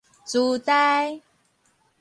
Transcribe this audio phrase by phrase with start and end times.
[0.25, 1.21] 書呆